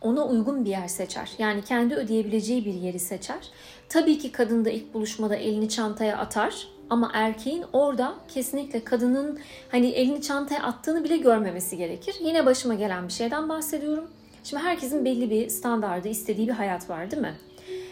ona 0.00 0.26
uygun 0.26 0.64
bir 0.64 0.70
yer 0.70 0.88
seçer. 0.88 1.30
Yani 1.38 1.64
kendi 1.64 1.94
ödeyebileceği 1.94 2.64
bir 2.64 2.74
yeri 2.74 2.98
seçer. 2.98 3.50
Tabii 3.88 4.18
ki 4.18 4.32
kadın 4.32 4.64
da 4.64 4.70
ilk 4.70 4.94
buluşmada 4.94 5.36
elini 5.36 5.68
çantaya 5.68 6.18
atar 6.18 6.77
ama 6.90 7.10
erkeğin 7.14 7.64
orada 7.72 8.14
kesinlikle 8.28 8.84
kadının 8.84 9.38
hani 9.68 9.86
elini 9.86 10.22
çantaya 10.22 10.62
attığını 10.62 11.04
bile 11.04 11.16
görmemesi 11.16 11.76
gerekir. 11.76 12.16
Yine 12.20 12.46
başıma 12.46 12.74
gelen 12.74 13.08
bir 13.08 13.12
şeyden 13.12 13.48
bahsediyorum. 13.48 14.04
Şimdi 14.44 14.62
herkesin 14.62 15.04
belli 15.04 15.30
bir 15.30 15.48
standardı, 15.48 16.08
istediği 16.08 16.48
bir 16.48 16.52
hayat 16.52 16.90
var 16.90 17.10
değil 17.10 17.22
mi? 17.22 17.34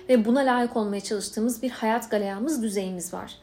Ve 0.08 0.24
buna 0.24 0.40
layık 0.40 0.76
olmaya 0.76 1.00
çalıştığımız 1.00 1.62
bir 1.62 1.70
hayat 1.70 2.10
galeyamız, 2.10 2.62
düzeyimiz 2.62 3.14
var. 3.14 3.34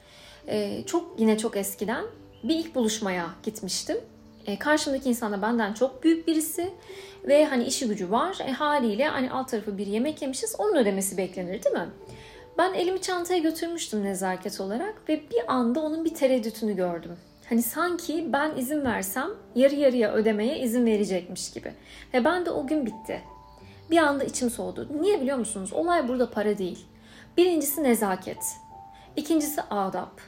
Ee, 0.47 0.83
çok 0.85 1.19
yine 1.19 1.37
çok 1.37 1.57
eskiden 1.57 2.05
bir 2.43 2.55
ilk 2.55 2.75
buluşmaya 2.75 3.29
gitmiştim. 3.43 3.97
Ee, 4.45 4.59
karşımdaki 4.59 5.09
insan 5.09 5.31
da 5.31 5.41
benden 5.41 5.73
çok 5.73 6.03
büyük 6.03 6.27
birisi 6.27 6.69
ve 7.27 7.45
hani 7.45 7.63
işi 7.63 7.87
gücü 7.87 8.11
var. 8.11 8.37
E, 8.47 8.51
haliyle 8.51 9.07
hani 9.07 9.31
alt 9.31 9.49
tarafı 9.49 9.77
bir 9.77 9.87
yemek 9.87 10.21
yemişiz, 10.21 10.55
onun 10.57 10.75
ödemesi 10.75 11.17
beklenir 11.17 11.63
değil 11.63 11.75
mi? 11.75 11.89
Ben 12.57 12.73
elimi 12.73 13.01
çantaya 13.01 13.39
götürmüştüm 13.39 14.03
nezaket 14.03 14.61
olarak 14.61 15.09
ve 15.09 15.21
bir 15.31 15.53
anda 15.53 15.79
onun 15.79 16.05
bir 16.05 16.13
tereddütünü 16.13 16.75
gördüm. 16.75 17.17
Hani 17.49 17.61
sanki 17.61 18.33
ben 18.33 18.57
izin 18.57 18.85
versem 18.85 19.29
yarı 19.55 19.75
yarıya 19.75 20.13
ödemeye 20.13 20.59
izin 20.59 20.85
verecekmiş 20.85 21.51
gibi. 21.51 21.73
Ve 22.13 22.25
ben 22.25 22.45
de 22.45 22.51
o 22.51 22.67
gün 22.67 22.85
bitti. 22.85 23.21
Bir 23.91 23.97
anda 23.97 24.23
içim 24.23 24.49
soğudu. 24.49 24.87
Niye 25.01 25.21
biliyor 25.21 25.37
musunuz? 25.37 25.73
Olay 25.73 26.07
burada 26.07 26.29
para 26.31 26.57
değil. 26.57 26.85
Birincisi 27.37 27.83
nezaket. 27.83 28.43
İkincisi 29.15 29.61
adap. 29.61 30.21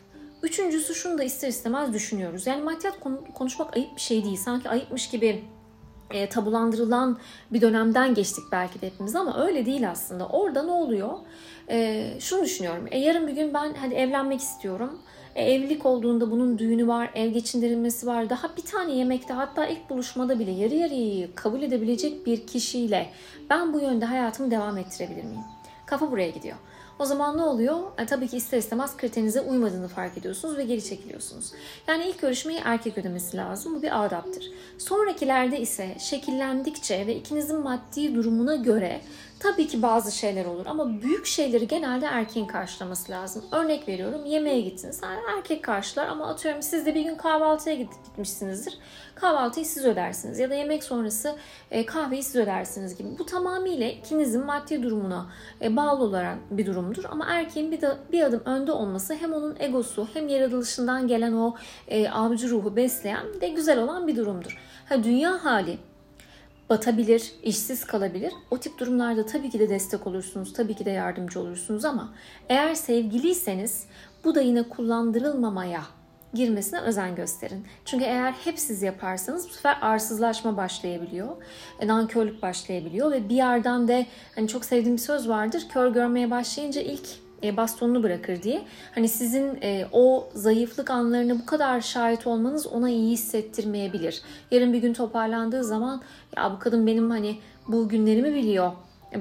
Üçüncüsü 0.44 0.96
şunu 0.96 1.18
da 1.18 1.24
ister 1.24 1.48
istemez 1.48 1.94
düşünüyoruz. 1.94 2.48
Yani 2.48 2.64
maddiyat 2.64 3.00
konuşmak 3.34 3.78
ayıp 3.78 3.96
bir 3.96 4.02
şey 4.02 4.24
değil. 4.24 4.38
Sanki 4.38 4.70
ayıpmış 4.70 5.10
gibi 5.10 5.46
e, 6.12 6.30
tabulandırılan 6.30 7.18
bir 7.54 7.62
dönemden 7.62 8.14
geçtik 8.14 8.44
belki 8.52 8.82
de 8.82 8.88
hepimiz 8.88 9.16
ama 9.16 9.46
öyle 9.46 9.66
değil 9.66 9.90
aslında. 9.90 10.28
Orada 10.28 10.64
ne 10.64 10.72
oluyor? 10.72 11.12
E, 11.70 12.08
şunu 12.20 12.44
düşünüyorum. 12.44 12.86
E, 12.92 13.00
yarın 13.00 13.28
bir 13.28 13.34
gün 13.34 13.54
ben 13.54 13.74
hadi 13.82 13.94
evlenmek 13.94 14.40
istiyorum. 14.40 15.00
E, 15.36 15.54
evlilik 15.54 15.86
olduğunda 15.86 16.32
bunun 16.32 16.58
düğünü 16.58 16.88
var, 16.88 17.10
ev 17.16 17.30
geçindirilmesi 17.30 18.08
var. 18.08 18.30
Daha 18.30 18.58
bir 18.58 18.62
tane 18.62 18.94
yemekte 18.94 19.34
hatta 19.34 19.66
ilk 19.66 19.90
buluşmada 19.90 20.40
bile 20.40 20.52
yarı 20.52 20.76
yarıyı 20.76 21.36
kabul 21.36 21.62
edebilecek 21.62 22.26
bir 22.26 22.48
kişiyle 22.48 23.10
ben 23.50 23.74
bu 23.74 23.80
yönde 23.80 24.06
hayatımı 24.06 24.52
devam 24.52 24.78
ettirebilir 24.78 25.24
miyim? 25.24 25.44
Kafa 25.86 26.12
buraya 26.12 26.30
gidiyor. 26.30 26.58
O 27.00 27.06
zaman 27.06 27.38
ne 27.38 27.42
oluyor? 27.42 27.80
E, 27.98 28.06
tabii 28.06 28.28
ki 28.28 28.38
ister 28.38 28.58
istemez 28.58 28.98
kriterinize 28.98 29.42
uymadığını 29.42 29.88
fark 29.88 30.18
ediyorsunuz 30.18 30.58
ve 30.58 30.64
geri 30.64 30.84
çekiliyorsunuz. 30.84 31.52
Yani 31.88 32.06
ilk 32.08 32.22
görüşmeyi 32.22 32.60
erkek 32.64 32.98
ödemesi 32.98 33.38
lazım. 33.38 33.76
Bu 33.76 33.82
bir 33.82 34.06
adaptır. 34.06 34.52
Sonrakilerde 34.78 35.60
ise 35.60 35.96
şekillendikçe 36.00 37.08
ve 37.08 37.16
ikinizin 37.16 37.60
maddi 37.60 38.16
durumuna 38.16 38.56
göre 38.56 39.02
Tabii 39.46 39.68
ki 39.68 39.82
bazı 39.82 40.12
şeyler 40.12 40.46
olur 40.46 40.66
ama 40.66 41.02
büyük 41.02 41.26
şeyleri 41.26 41.68
genelde 41.68 42.06
erkeğin 42.06 42.48
karşılaması 42.48 43.12
lazım. 43.12 43.44
Örnek 43.52 43.88
veriyorum 43.88 44.26
yemeğe 44.26 44.62
gittiniz. 44.62 45.00
Yani 45.04 45.20
erkek 45.38 45.64
karşılar 45.64 46.08
ama 46.08 46.28
atıyorum 46.28 46.62
siz 46.62 46.86
de 46.86 46.96
bir 46.96 47.02
gün 47.02 47.16
kahvaltıya 47.16 47.76
gitmişsinizdir. 47.76 48.78
Kahvaltıyı 49.16 49.66
siz 49.66 49.86
ödersiniz 49.86 50.40
ya 50.40 50.50
da 50.50 50.54
yemek 50.54 50.84
sonrası 50.84 51.36
e, 51.72 51.86
kahveyi 51.86 52.24
siz 52.24 52.36
ödersiniz 52.36 52.98
gibi. 52.98 53.08
Bu 53.20 53.26
tamamıyla 53.26 53.88
ikinizin 53.88 54.46
maddi 54.46 54.84
durumuna 54.84 55.26
e, 55.62 55.76
bağlı 55.76 56.04
olarak 56.04 56.38
bir 56.52 56.66
durumdur. 56.66 57.04
Ama 57.10 57.26
erkeğin 57.26 57.72
bir, 57.72 57.82
de, 57.82 57.98
bir 58.12 58.22
adım 58.22 58.42
önde 58.46 58.72
olması 58.72 59.14
hem 59.14 59.34
onun 59.34 59.56
egosu 59.60 60.08
hem 60.14 60.28
yaratılışından 60.28 61.08
gelen 61.08 61.34
o 61.34 61.56
e, 61.88 62.10
avcı 62.10 62.50
ruhu 62.50 62.76
besleyen 62.76 63.42
de 63.42 63.48
güzel 63.48 63.80
olan 63.80 64.08
bir 64.08 64.16
durumdur. 64.16 64.58
Ha, 64.90 65.04
dünya 65.04 65.46
hali 65.46 65.78
batabilir, 66.70 67.32
işsiz 67.44 67.86
kalabilir. 67.86 68.34
O 68.52 68.58
tip 68.58 68.80
durumlarda 68.80 69.26
tabii 69.26 69.50
ki 69.50 69.60
de 69.60 69.70
destek 69.70 70.08
olursunuz, 70.08 70.54
tabii 70.54 70.74
ki 70.74 70.86
de 70.86 70.90
yardımcı 70.90 71.40
olursunuz 71.40 71.86
ama 71.86 72.14
eğer 72.50 72.74
sevgiliyseniz 72.74 73.86
bu 74.24 74.36
da 74.36 74.42
yine 74.42 74.64
kullandırılmamaya 74.64 75.82
girmesine 76.34 76.80
özen 76.80 77.16
gösterin. 77.16 77.66
Çünkü 77.86 78.06
eğer 78.06 78.32
hep 78.32 78.60
siz 78.60 78.82
yaparsanız 78.82 79.50
bu 79.50 79.54
sefer 79.54 79.78
arsızlaşma 79.82 80.58
başlayabiliyor. 80.58 81.30
E, 81.80 81.88
nankörlük 81.88 82.42
başlayabiliyor 82.42 83.12
ve 83.12 83.30
bir 83.30 83.36
yerden 83.36 83.88
de 83.88 84.06
hani 84.36 84.48
çok 84.48 84.66
sevdiğim 84.66 84.98
bir 84.98 85.02
söz 85.02 85.30
vardır. 85.30 85.66
Kör 85.70 85.90
görmeye 85.90 86.32
başlayınca 86.32 86.82
ilk 86.82 87.25
e, 87.48 87.58
bastonunu 87.58 88.04
bırakır 88.04 88.44
diye. 88.44 88.62
Hani 88.96 89.08
sizin 89.08 89.58
e, 89.62 89.86
o 89.92 90.30
zayıflık 90.34 90.90
anlarına 90.90 91.40
bu 91.40 91.46
kadar 91.46 91.82
şahit 91.82 92.28
olmanız 92.28 92.68
ona 92.68 92.90
iyi 92.90 93.12
hissettirmeyebilir. 93.12 94.22
Yarın 94.52 94.74
bir 94.74 94.80
gün 94.80 94.94
toparlandığı 94.94 95.64
zaman 95.64 96.02
ya 96.38 96.52
bu 96.52 96.60
kadın 96.60 96.88
benim 96.88 97.10
hani 97.10 97.38
bu 97.68 97.90
günlerimi 97.90 98.34
biliyor 98.34 98.72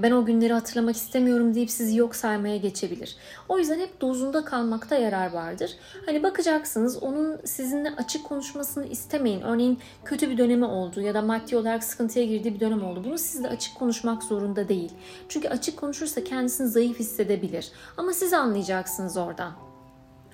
ben 0.02 0.10
o 0.10 0.24
günleri 0.24 0.52
hatırlamak 0.52 0.96
istemiyorum 0.96 1.54
deyip 1.54 1.70
sizi 1.70 1.96
yok 1.96 2.16
saymaya 2.16 2.56
geçebilir. 2.56 3.16
O 3.48 3.58
yüzden 3.58 3.78
hep 3.78 4.00
dozunda 4.00 4.44
kalmakta 4.44 4.96
yarar 4.96 5.32
vardır. 5.32 5.76
Hani 6.06 6.22
bakacaksınız 6.22 7.02
onun 7.02 7.40
sizinle 7.44 7.90
açık 7.96 8.24
konuşmasını 8.24 8.86
istemeyin. 8.86 9.40
Örneğin 9.40 9.78
kötü 10.04 10.30
bir 10.30 10.38
dönemi 10.38 10.64
oldu 10.64 11.00
ya 11.00 11.14
da 11.14 11.22
maddi 11.22 11.56
olarak 11.56 11.84
sıkıntıya 11.84 12.24
girdiği 12.24 12.54
bir 12.54 12.60
dönem 12.60 12.84
oldu. 12.84 13.02
Bunu 13.04 13.18
sizle 13.18 13.48
açık 13.48 13.74
konuşmak 13.74 14.22
zorunda 14.22 14.68
değil. 14.68 14.92
Çünkü 15.28 15.48
açık 15.48 15.76
konuşursa 15.76 16.24
kendisini 16.24 16.68
zayıf 16.68 16.98
hissedebilir. 16.98 17.70
Ama 17.96 18.12
siz 18.12 18.32
anlayacaksınız 18.32 19.16
oradan. 19.16 19.52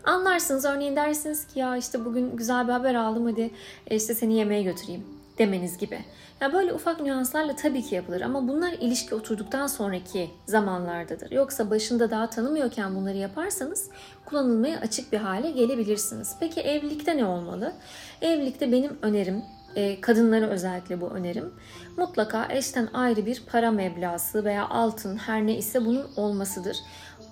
Anlarsınız 0.04 0.64
örneğin 0.64 0.96
dersiniz 0.96 1.46
ki 1.46 1.58
ya 1.58 1.76
işte 1.76 2.04
bugün 2.04 2.36
güzel 2.36 2.68
bir 2.68 2.72
haber 2.72 2.94
aldım 2.94 3.26
hadi 3.26 3.50
e, 3.86 3.96
işte 3.96 4.14
seni 4.14 4.34
yemeğe 4.34 4.62
götüreyim 4.62 5.19
demeniz 5.40 5.78
gibi. 5.78 5.98
Ya 6.40 6.52
böyle 6.52 6.72
ufak 6.72 7.00
nüanslarla 7.00 7.56
tabii 7.56 7.82
ki 7.82 7.94
yapılır 7.94 8.20
ama 8.20 8.48
bunlar 8.48 8.72
ilişki 8.72 9.14
oturduktan 9.14 9.66
sonraki 9.66 10.30
zamanlardadır. 10.46 11.30
Yoksa 11.30 11.70
başında 11.70 12.10
daha 12.10 12.30
tanımıyorken 12.30 12.94
bunları 12.96 13.16
yaparsanız 13.16 13.90
kullanılmaya 14.24 14.80
açık 14.80 15.12
bir 15.12 15.18
hale 15.18 15.50
gelebilirsiniz. 15.50 16.36
Peki 16.40 16.60
evlilikte 16.60 17.16
ne 17.16 17.24
olmalı? 17.24 17.72
Evlilikte 18.22 18.72
benim 18.72 18.98
önerim 19.02 19.42
e, 19.76 20.00
kadınlara 20.00 20.46
özellikle 20.46 21.00
bu 21.00 21.08
önerim. 21.08 21.54
Mutlaka 21.96 22.48
eşten 22.50 22.88
ayrı 22.94 23.26
bir 23.26 23.42
para 23.52 23.70
meblası 23.70 24.44
veya 24.44 24.68
altın 24.68 25.16
her 25.16 25.46
ne 25.46 25.56
ise 25.56 25.86
bunun 25.86 26.06
olmasıdır. 26.16 26.76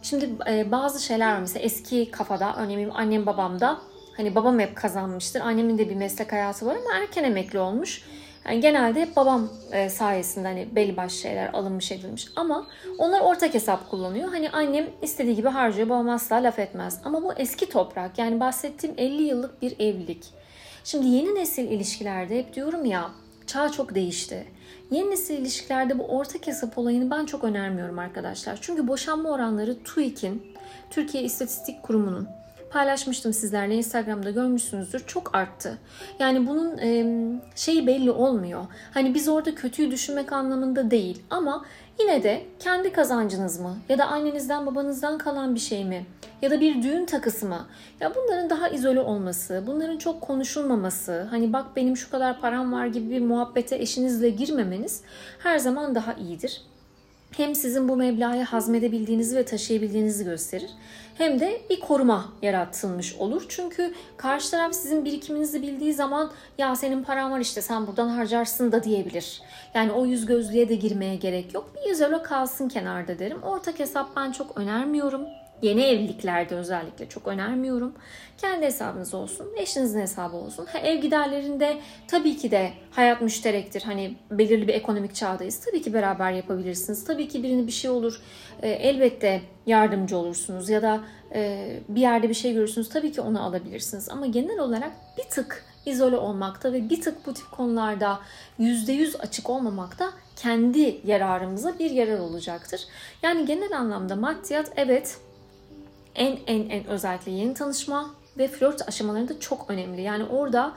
Şimdi 0.02 0.30
e, 0.48 0.70
bazı 0.72 1.04
şeyler 1.04 1.34
var 1.34 1.40
mesela 1.40 1.64
eski 1.64 2.10
kafada 2.10 2.56
örneğin 2.56 2.90
annem 2.90 3.26
babam 3.26 3.60
da 3.60 3.78
hani 4.18 4.34
babam 4.34 4.58
hep 4.58 4.76
kazanmıştır. 4.76 5.40
Annemin 5.40 5.78
de 5.78 5.90
bir 5.90 5.96
meslek 5.96 6.32
hayatı 6.32 6.66
var 6.66 6.76
ama 6.76 6.96
erken 7.02 7.24
emekli 7.24 7.58
olmuş. 7.58 8.02
Yani 8.46 8.60
genelde 8.60 9.00
hep 9.00 9.16
babam 9.16 9.48
e, 9.72 9.88
sayesinde 9.88 10.48
hani 10.48 10.68
belli 10.72 10.96
başlı 10.96 11.16
şeyler 11.16 11.52
alınmış 11.52 11.92
edilmiş. 11.92 12.28
Ama 12.36 12.66
onlar 12.98 13.20
ortak 13.20 13.54
hesap 13.54 13.90
kullanıyor. 13.90 14.28
Hani 14.28 14.50
annem 14.50 14.86
istediği 15.02 15.36
gibi 15.36 15.48
harcıyor. 15.48 15.88
Babam 15.88 16.08
asla 16.08 16.36
laf 16.36 16.58
etmez. 16.58 17.00
Ama 17.04 17.22
bu 17.22 17.32
eski 17.32 17.68
toprak. 17.68 18.18
Yani 18.18 18.40
bahsettiğim 18.40 18.94
50 18.98 19.22
yıllık 19.22 19.62
bir 19.62 19.72
evlilik. 19.72 20.24
Şimdi 20.84 21.06
yeni 21.06 21.34
nesil 21.34 21.64
ilişkilerde 21.64 22.38
hep 22.38 22.54
diyorum 22.54 22.84
ya 22.84 23.10
çağ 23.46 23.68
çok 23.68 23.94
değişti. 23.94 24.46
Yeni 24.90 25.10
nesil 25.10 25.38
ilişkilerde 25.38 25.98
bu 25.98 26.04
ortak 26.04 26.46
hesap 26.46 26.78
olayını 26.78 27.10
ben 27.10 27.24
çok 27.24 27.44
önermiyorum 27.44 27.98
arkadaşlar. 27.98 28.58
Çünkü 28.60 28.88
boşanma 28.88 29.30
oranları 29.30 29.82
TÜİK'in, 29.82 30.42
Türkiye 30.90 31.22
İstatistik 31.22 31.82
Kurumu'nun 31.82 32.28
paylaşmıştım 32.70 33.32
sizlerle 33.32 33.74
Instagram'da 33.74 34.30
görmüşsünüzdür 34.30 35.06
çok 35.06 35.34
arttı. 35.34 35.78
Yani 36.18 36.46
bunun 36.46 36.78
e, 36.78 37.06
şeyi 37.56 37.86
belli 37.86 38.10
olmuyor. 38.10 38.64
Hani 38.94 39.14
biz 39.14 39.28
orada 39.28 39.54
kötüyü 39.54 39.90
düşünmek 39.90 40.32
anlamında 40.32 40.90
değil 40.90 41.22
ama 41.30 41.64
yine 42.00 42.22
de 42.22 42.42
kendi 42.58 42.92
kazancınız 42.92 43.60
mı 43.60 43.76
ya 43.88 43.98
da 43.98 44.06
annenizden 44.06 44.66
babanızdan 44.66 45.18
kalan 45.18 45.54
bir 45.54 45.60
şey 45.60 45.84
mi 45.84 46.06
ya 46.42 46.50
da 46.50 46.60
bir 46.60 46.82
düğün 46.82 47.06
takısı 47.06 47.46
mı? 47.46 47.66
Ya 48.00 48.12
bunların 48.14 48.50
daha 48.50 48.68
izole 48.68 49.00
olması, 49.00 49.64
bunların 49.66 49.98
çok 49.98 50.20
konuşulmaması, 50.20 51.22
hani 51.30 51.52
bak 51.52 51.66
benim 51.76 51.96
şu 51.96 52.10
kadar 52.10 52.40
param 52.40 52.72
var 52.72 52.86
gibi 52.86 53.10
bir 53.10 53.20
muhabbete 53.20 53.76
eşinizle 53.76 54.30
girmemeniz 54.30 55.02
her 55.38 55.58
zaman 55.58 55.94
daha 55.94 56.12
iyidir 56.12 56.62
hem 57.36 57.54
sizin 57.54 57.88
bu 57.88 57.96
meblağı 57.96 58.42
hazmedebildiğinizi 58.42 59.36
ve 59.36 59.44
taşıyabildiğinizi 59.44 60.24
gösterir 60.24 60.70
hem 61.18 61.40
de 61.40 61.60
bir 61.70 61.80
koruma 61.80 62.32
yaratılmış 62.42 63.14
olur. 63.14 63.44
Çünkü 63.48 63.94
karşı 64.16 64.50
taraf 64.50 64.74
sizin 64.74 65.04
birikiminizi 65.04 65.62
bildiği 65.62 65.94
zaman 65.94 66.30
ya 66.58 66.76
senin 66.76 67.04
paran 67.04 67.30
var 67.30 67.40
işte 67.40 67.62
sen 67.62 67.86
buradan 67.86 68.08
harcarsın 68.08 68.72
da 68.72 68.84
diyebilir. 68.84 69.42
Yani 69.74 69.92
o 69.92 70.06
yüz 70.06 70.26
gözlüğe 70.26 70.68
de 70.68 70.74
girmeye 70.74 71.16
gerek 71.16 71.54
yok. 71.54 71.70
Bir 71.76 71.90
yüz 71.90 72.00
öyle 72.00 72.22
kalsın 72.22 72.68
kenarda 72.68 73.18
derim. 73.18 73.42
Ortak 73.42 73.78
hesap 73.78 74.16
ben 74.16 74.32
çok 74.32 74.58
önermiyorum. 74.58 75.22
Yeni 75.62 75.82
evliliklerde 75.82 76.54
özellikle 76.54 77.08
çok 77.08 77.26
önermiyorum. 77.26 77.94
Kendi 78.38 78.66
hesabınız 78.66 79.14
olsun, 79.14 79.46
eşinizin 79.56 80.00
hesabı 80.00 80.36
olsun. 80.36 80.66
Ha, 80.66 80.78
ev 80.78 81.00
giderlerinde 81.00 81.78
tabii 82.08 82.36
ki 82.36 82.50
de 82.50 82.72
hayat 82.90 83.20
müşterektir. 83.20 83.82
Hani 83.82 84.16
belirli 84.30 84.68
bir 84.68 84.74
ekonomik 84.74 85.14
çağdayız. 85.14 85.60
Tabii 85.60 85.82
ki 85.82 85.94
beraber 85.94 86.32
yapabilirsiniz. 86.32 87.04
Tabii 87.04 87.28
ki 87.28 87.42
birini 87.42 87.66
bir 87.66 87.72
şey 87.72 87.90
olur. 87.90 88.22
E, 88.62 88.68
elbette 88.68 89.42
yardımcı 89.66 90.16
olursunuz 90.16 90.68
ya 90.68 90.82
da 90.82 91.00
e, 91.34 91.70
bir 91.88 92.00
yerde 92.00 92.28
bir 92.28 92.34
şey 92.34 92.52
görürsünüz. 92.52 92.88
Tabii 92.88 93.12
ki 93.12 93.20
onu 93.20 93.42
alabilirsiniz. 93.42 94.08
Ama 94.08 94.26
genel 94.26 94.58
olarak 94.58 94.92
bir 95.18 95.30
tık 95.30 95.64
izole 95.86 96.16
olmakta 96.16 96.72
ve 96.72 96.90
bir 96.90 97.00
tık 97.00 97.26
bu 97.26 97.34
tip 97.34 97.50
konularda 97.50 98.20
%100 98.60 99.18
açık 99.18 99.50
olmamakta 99.50 100.10
kendi 100.36 101.00
yararımıza 101.04 101.78
bir 101.78 101.90
yarar 101.90 102.18
olacaktır. 102.18 102.80
Yani 103.22 103.46
genel 103.46 103.78
anlamda 103.78 104.16
maddiyat 104.16 104.72
evet 104.76 105.18
en 106.14 106.38
en 106.46 106.70
en 106.70 106.86
özellikle 106.86 107.32
yeni 107.32 107.54
tanışma 107.54 108.10
ve 108.38 108.48
flört 108.48 108.88
aşamalarında 108.88 109.40
çok 109.40 109.70
önemli. 109.70 110.02
Yani 110.02 110.24
orada 110.24 110.72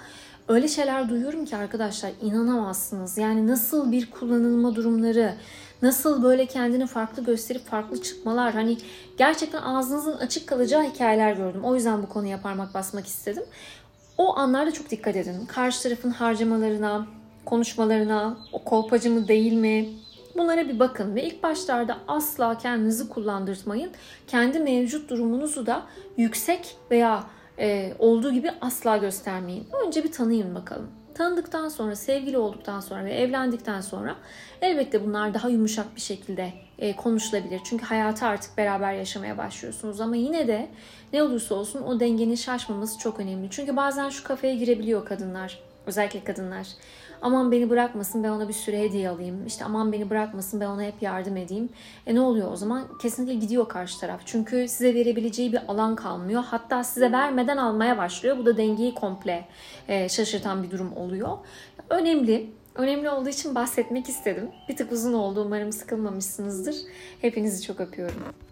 öyle 0.47 0.67
şeyler 0.67 1.09
duyuyorum 1.09 1.45
ki 1.45 1.57
arkadaşlar 1.57 2.11
inanamazsınız. 2.21 3.17
Yani 3.17 3.47
nasıl 3.47 3.91
bir 3.91 4.11
kullanılma 4.11 4.75
durumları, 4.75 5.33
nasıl 5.81 6.23
böyle 6.23 6.45
kendini 6.45 6.87
farklı 6.87 7.23
gösterip 7.23 7.65
farklı 7.65 8.01
çıkmalar. 8.01 8.53
Hani 8.53 8.77
gerçekten 9.17 9.61
ağzınızın 9.61 10.17
açık 10.17 10.47
kalacağı 10.47 10.83
hikayeler 10.83 11.33
gördüm. 11.33 11.63
O 11.63 11.75
yüzden 11.75 12.03
bu 12.03 12.09
konuya 12.09 12.41
parmak 12.41 12.73
basmak 12.73 13.07
istedim. 13.07 13.43
O 14.17 14.37
anlarda 14.37 14.71
çok 14.71 14.89
dikkat 14.89 15.15
edin. 15.15 15.45
Karşı 15.45 15.83
tarafın 15.83 16.09
harcamalarına, 16.11 17.07
konuşmalarına, 17.45 18.37
o 18.53 18.63
kolpacı 18.63 19.11
mı 19.11 19.27
değil 19.27 19.53
mi, 19.53 19.89
Bunlara 20.37 20.67
bir 20.67 20.79
bakın 20.79 21.15
ve 21.15 21.23
ilk 21.23 21.43
başlarda 21.43 21.97
asla 22.07 22.57
kendinizi 22.57 23.09
kullandırtmayın. 23.09 23.91
Kendi 24.27 24.59
mevcut 24.59 25.09
durumunuzu 25.09 25.65
da 25.65 25.85
yüksek 26.17 26.77
veya 26.91 27.23
e, 27.59 27.93
olduğu 27.99 28.31
gibi 28.31 28.51
asla 28.61 28.97
göstermeyin. 28.97 29.67
Önce 29.85 30.03
bir 30.03 30.11
tanıyın 30.11 30.55
bakalım. 30.55 30.87
Tanıdıktan 31.13 31.69
sonra, 31.69 31.95
sevgili 31.95 32.37
olduktan 32.37 32.79
sonra 32.79 33.05
ve 33.05 33.13
evlendikten 33.13 33.81
sonra 33.81 34.15
elbette 34.61 35.05
bunlar 35.05 35.33
daha 35.33 35.49
yumuşak 35.49 35.95
bir 35.95 36.01
şekilde 36.01 36.53
e, 36.79 36.95
konuşulabilir. 36.95 37.61
Çünkü 37.63 37.85
hayatı 37.85 38.25
artık 38.25 38.57
beraber 38.57 38.93
yaşamaya 38.93 39.37
başlıyorsunuz. 39.37 40.01
Ama 40.01 40.15
yine 40.15 40.47
de 40.47 40.69
ne 41.13 41.23
olursa 41.23 41.55
olsun 41.55 41.81
o 41.81 41.99
dengenin 41.99 42.35
şaşmaması 42.35 42.99
çok 42.99 43.19
önemli. 43.19 43.47
Çünkü 43.49 43.75
bazen 43.75 44.09
şu 44.09 44.23
kafaya 44.23 44.55
girebiliyor 44.55 45.05
kadınlar. 45.05 45.59
Özellikle 45.85 46.23
kadınlar. 46.23 46.67
Aman 47.21 47.51
beni 47.51 47.69
bırakmasın 47.69 48.23
ben 48.23 48.29
ona 48.29 48.47
bir 48.47 48.53
süre 48.53 48.79
hediye 48.79 49.09
alayım. 49.09 49.47
İşte 49.47 49.65
aman 49.65 49.91
beni 49.91 50.09
bırakmasın 50.09 50.59
ben 50.59 50.65
ona 50.65 50.83
hep 50.83 51.01
yardım 51.01 51.37
edeyim. 51.37 51.69
E 52.07 52.15
ne 52.15 52.19
oluyor 52.21 52.51
o 52.51 52.55
zaman? 52.55 52.97
Kesinlikle 53.01 53.33
gidiyor 53.33 53.69
karşı 53.69 53.99
taraf. 53.99 54.21
Çünkü 54.25 54.67
size 54.67 54.93
verebileceği 54.93 55.51
bir 55.51 55.61
alan 55.67 55.95
kalmıyor. 55.95 56.43
Hatta 56.43 56.83
size 56.83 57.11
vermeden 57.11 57.57
almaya 57.57 57.97
başlıyor. 57.97 58.37
Bu 58.37 58.45
da 58.45 58.57
dengeyi 58.57 58.95
komple 58.95 59.47
e, 59.87 60.09
şaşırtan 60.09 60.63
bir 60.63 60.71
durum 60.71 60.97
oluyor. 60.97 61.37
Önemli. 61.89 62.49
Önemli 62.75 63.09
olduğu 63.09 63.29
için 63.29 63.55
bahsetmek 63.55 64.09
istedim. 64.09 64.49
Bir 64.69 64.75
tık 64.75 64.91
uzun 64.91 65.13
oldu. 65.13 65.43
Umarım 65.45 65.71
sıkılmamışsınızdır. 65.71 66.75
Hepinizi 67.21 67.63
çok 67.63 67.79
öpüyorum. 67.79 68.23